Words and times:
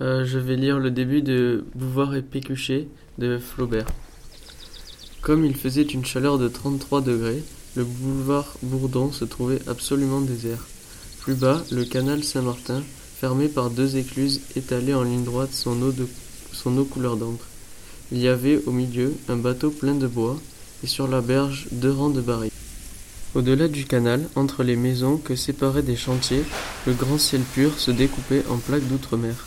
Euh, 0.00 0.24
je 0.24 0.38
vais 0.38 0.56
lire 0.56 0.78
le 0.78 0.90
début 0.90 1.20
de 1.20 1.64
Bouvard 1.74 2.14
et 2.14 2.22
Pécuchet 2.22 2.88
de 3.18 3.38
Flaubert. 3.38 3.86
Comme 5.20 5.44
il 5.44 5.54
faisait 5.54 5.82
une 5.82 6.04
chaleur 6.04 6.38
de 6.38 6.48
33 6.48 7.02
degrés, 7.02 7.42
le 7.76 7.84
boulevard 7.84 8.56
Bourdon 8.62 9.12
se 9.12 9.24
trouvait 9.24 9.60
absolument 9.66 10.20
désert. 10.20 10.66
Plus 11.20 11.34
bas, 11.34 11.62
le 11.70 11.84
canal 11.84 12.24
Saint-Martin, 12.24 12.82
fermé 13.18 13.48
par 13.48 13.70
deux 13.70 13.96
écluses, 13.96 14.40
étalait 14.56 14.94
en 14.94 15.02
ligne 15.02 15.24
droite 15.24 15.52
son 15.52 15.80
eau, 15.82 15.92
de, 15.92 16.08
son 16.52 16.76
eau 16.78 16.84
couleur 16.84 17.16
d'encre. 17.16 17.46
Il 18.10 18.18
y 18.18 18.28
avait 18.28 18.60
au 18.66 18.72
milieu 18.72 19.14
un 19.28 19.36
bateau 19.36 19.70
plein 19.70 19.94
de 19.94 20.06
bois, 20.06 20.40
et 20.82 20.86
sur 20.86 21.06
la 21.06 21.20
berge 21.20 21.68
deux 21.70 21.92
rangs 21.92 22.10
de 22.10 22.20
barils. 22.20 22.50
Au-delà 23.34 23.68
du 23.68 23.84
canal, 23.84 24.26
entre 24.36 24.64
les 24.64 24.76
maisons 24.76 25.18
que 25.18 25.36
séparaient 25.36 25.82
des 25.82 25.96
chantiers, 25.96 26.42
le 26.86 26.94
grand 26.94 27.18
ciel 27.18 27.42
pur 27.42 27.78
se 27.78 27.90
découpait 27.90 28.42
en 28.50 28.56
plaques 28.56 28.88
d'outre-mer 28.88 29.46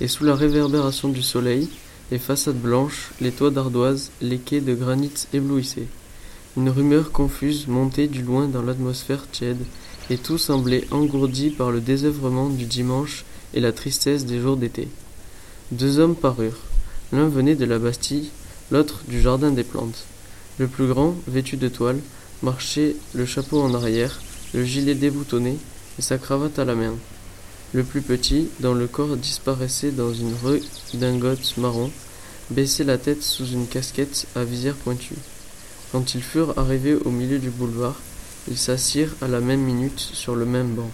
et 0.00 0.08
sous 0.08 0.24
la 0.24 0.34
réverbération 0.34 1.08
du 1.08 1.22
soleil, 1.22 1.68
les 2.10 2.18
façades 2.18 2.60
blanches, 2.60 3.10
les 3.20 3.30
toits 3.30 3.50
d'ardoise, 3.50 4.10
les 4.20 4.38
quais 4.38 4.60
de 4.60 4.74
granit 4.74 5.12
éblouissaient. 5.32 5.88
Une 6.56 6.70
rumeur 6.70 7.12
confuse 7.12 7.68
montait 7.68 8.08
du 8.08 8.22
loin 8.22 8.48
dans 8.48 8.62
l'atmosphère 8.62 9.28
tiède, 9.30 9.64
et 10.08 10.18
tout 10.18 10.38
semblait 10.38 10.86
engourdi 10.90 11.50
par 11.50 11.70
le 11.70 11.80
désœuvrement 11.80 12.48
du 12.48 12.64
dimanche 12.64 13.24
et 13.54 13.60
la 13.60 13.72
tristesse 13.72 14.26
des 14.26 14.40
jours 14.40 14.56
d'été. 14.56 14.88
Deux 15.70 16.00
hommes 16.00 16.16
parurent. 16.16 16.58
L'un 17.12 17.28
venait 17.28 17.54
de 17.54 17.64
la 17.64 17.78
Bastille, 17.78 18.30
l'autre 18.72 19.02
du 19.06 19.20
jardin 19.20 19.52
des 19.52 19.62
plantes. 19.62 20.04
Le 20.58 20.66
plus 20.66 20.88
grand, 20.88 21.14
vêtu 21.28 21.56
de 21.56 21.68
toile, 21.68 22.00
marchait 22.42 22.96
le 23.14 23.26
chapeau 23.26 23.60
en 23.60 23.72
arrière, 23.74 24.20
le 24.52 24.64
gilet 24.64 24.94
déboutonné 24.94 25.56
et 25.98 26.02
sa 26.02 26.18
cravate 26.18 26.58
à 26.58 26.64
la 26.64 26.74
main. 26.74 26.94
Le 27.72 27.84
plus 27.84 28.02
petit, 28.02 28.48
dont 28.58 28.74
le 28.74 28.88
corps 28.88 29.16
disparaissait 29.16 29.92
dans 29.92 30.12
une 30.12 30.34
redingote 30.42 31.56
marron, 31.56 31.92
baissait 32.50 32.82
la 32.82 32.98
tête 32.98 33.22
sous 33.22 33.46
une 33.46 33.68
casquette 33.68 34.26
à 34.34 34.42
visière 34.42 34.74
pointue. 34.74 35.14
Quand 35.92 36.16
ils 36.16 36.22
furent 36.22 36.58
arrivés 36.58 36.96
au 36.96 37.10
milieu 37.10 37.38
du 37.38 37.50
boulevard, 37.50 37.94
ils 38.50 38.58
s'assirent 38.58 39.14
à 39.22 39.28
la 39.28 39.38
même 39.38 39.60
minute 39.60 40.00
sur 40.00 40.34
le 40.34 40.46
même 40.46 40.74
banc. 40.74 40.90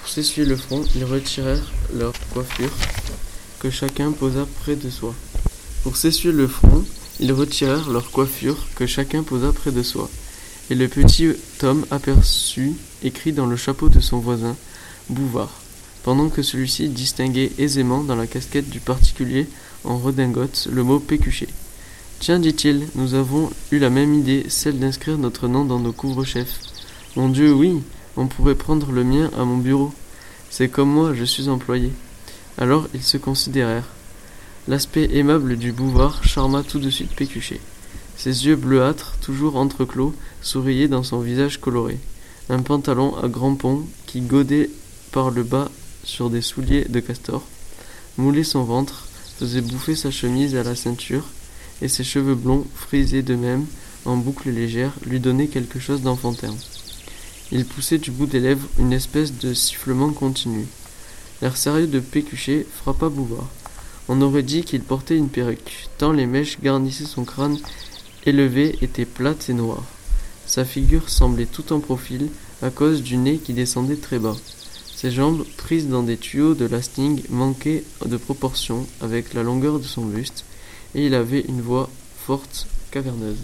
Pour 0.00 0.08
s'essuyer 0.08 0.44
le 0.44 0.56
front, 0.56 0.84
ils 0.96 1.04
retirèrent 1.04 1.72
leur 1.94 2.12
coiffure, 2.32 2.72
que 3.60 3.70
chacun 3.70 4.10
posa 4.10 4.48
près 4.62 4.74
de 4.74 4.90
soi. 4.90 5.14
Pour 5.84 5.96
s'essuyer 5.96 6.34
le 6.34 6.48
front, 6.48 6.84
ils 7.20 7.32
retirèrent 7.32 7.88
leur 7.88 8.10
coiffure, 8.10 8.66
que 8.74 8.86
chacun 8.86 9.22
posa 9.22 9.52
près 9.52 9.70
de 9.70 9.84
soi. 9.84 10.10
Et 10.70 10.74
le 10.74 10.88
petit 10.88 11.28
homme 11.62 11.86
aperçut, 11.92 12.72
écrit 13.04 13.32
dans 13.32 13.46
le 13.46 13.56
chapeau 13.56 13.88
de 13.88 14.00
son 14.00 14.18
voisin, 14.18 14.56
Bouvard 15.08 15.63
pendant 16.04 16.28
que 16.28 16.42
celui-ci 16.42 16.90
distinguait 16.90 17.50
aisément 17.58 18.04
dans 18.04 18.14
la 18.14 18.26
casquette 18.26 18.68
du 18.68 18.78
particulier 18.78 19.48
en 19.84 19.98
redingote 19.98 20.68
le 20.70 20.84
mot 20.84 21.00
pécuchet. 21.00 21.48
Tiens, 22.20 22.38
dit-il, 22.38 22.86
nous 22.94 23.14
avons 23.14 23.50
eu 23.72 23.78
la 23.78 23.90
même 23.90 24.14
idée, 24.14 24.44
celle 24.48 24.78
d'inscrire 24.78 25.18
notre 25.18 25.48
nom 25.48 25.64
dans 25.64 25.80
nos 25.80 25.92
couvre-chefs. 25.92 26.60
Mon 27.16 27.28
Dieu, 27.28 27.52
oui, 27.52 27.80
on 28.16 28.26
pourrait 28.26 28.54
prendre 28.54 28.92
le 28.92 29.02
mien 29.02 29.30
à 29.36 29.44
mon 29.44 29.56
bureau. 29.56 29.92
C'est 30.50 30.68
comme 30.68 30.90
moi, 30.90 31.14
je 31.14 31.24
suis 31.24 31.48
employé. 31.48 31.90
Alors 32.58 32.86
ils 32.94 33.02
se 33.02 33.16
considérèrent. 33.16 33.88
L'aspect 34.68 35.08
aimable 35.12 35.56
du 35.56 35.72
bouvard 35.72 36.22
charma 36.22 36.62
tout 36.62 36.78
de 36.78 36.90
suite 36.90 37.14
Pécuchet. 37.14 37.60
Ses 38.16 38.46
yeux 38.46 38.56
bleuâtres, 38.56 39.16
toujours 39.20 39.56
entreclos, 39.56 40.14
souriaient 40.40 40.88
dans 40.88 41.02
son 41.02 41.20
visage 41.20 41.60
coloré. 41.60 41.98
Un 42.50 42.62
pantalon 42.62 43.16
à 43.16 43.28
grands 43.28 43.56
ponts 43.56 43.86
qui 44.06 44.20
godait 44.20 44.70
par 45.10 45.30
le 45.30 45.42
bas 45.42 45.70
sur 46.04 46.30
des 46.30 46.42
souliers 46.42 46.84
de 46.88 47.00
castor, 47.00 47.42
moulait 48.16 48.44
son 48.44 48.62
ventre, 48.62 49.08
faisait 49.38 49.60
bouffer 49.60 49.96
sa 49.96 50.10
chemise 50.10 50.54
à 50.56 50.62
la 50.62 50.76
ceinture, 50.76 51.24
et 51.82 51.88
ses 51.88 52.04
cheveux 52.04 52.34
blonds, 52.34 52.66
frisés 52.74 53.22
de 53.22 53.34
même, 53.34 53.66
en 54.04 54.16
boucles 54.16 54.50
légères, 54.50 54.94
lui 55.06 55.20
donnaient 55.20 55.48
quelque 55.48 55.80
chose 55.80 56.02
d'enfantin. 56.02 56.54
Il 57.52 57.64
poussait 57.64 57.98
du 57.98 58.10
bout 58.10 58.26
des 58.26 58.40
lèvres 58.40 58.68
une 58.78 58.92
espèce 58.92 59.32
de 59.32 59.54
sifflement 59.54 60.12
continu. 60.12 60.66
L'air 61.42 61.56
sérieux 61.56 61.86
de 61.86 62.00
Pécuchet 62.00 62.66
frappa 62.74 63.08
Bouvard. 63.08 63.48
On 64.08 64.20
aurait 64.22 64.42
dit 64.42 64.62
qu'il 64.62 64.82
portait 64.82 65.16
une 65.16 65.28
perruque, 65.28 65.88
tant 65.98 66.12
les 66.12 66.26
mèches 66.26 66.60
garnissaient 66.60 67.04
son 67.04 67.24
crâne 67.24 67.58
élevé 68.26 68.78
étaient 68.82 69.04
plates 69.04 69.48
et 69.48 69.54
noires. 69.54 69.84
Sa 70.46 70.64
figure 70.64 71.08
semblait 71.08 71.46
tout 71.46 71.72
en 71.72 71.80
profil 71.80 72.28
à 72.62 72.70
cause 72.70 73.02
du 73.02 73.16
nez 73.16 73.38
qui 73.38 73.52
descendait 73.52 73.96
très 73.96 74.18
bas. 74.18 74.36
Ses 75.04 75.10
jambes, 75.10 75.44
prises 75.58 75.88
dans 75.88 76.02
des 76.02 76.16
tuyaux 76.16 76.54
de 76.54 76.64
lasting, 76.64 77.20
manquaient 77.28 77.84
de 78.06 78.16
proportion 78.16 78.86
avec 79.02 79.34
la 79.34 79.42
longueur 79.42 79.78
de 79.78 79.84
son 79.84 80.06
buste, 80.06 80.46
et 80.94 81.04
il 81.04 81.14
avait 81.14 81.42
une 81.42 81.60
voix 81.60 81.90
forte, 82.16 82.66
caverneuse. 82.90 83.42